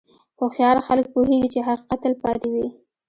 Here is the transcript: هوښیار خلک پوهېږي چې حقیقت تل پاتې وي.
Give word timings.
هوښیار 0.39 0.77
خلک 0.87 1.05
پوهېږي 1.13 1.49
چې 1.53 1.59
حقیقت 1.67 1.99
تل 2.03 2.13
پاتې 2.23 2.47
وي. 2.53 2.67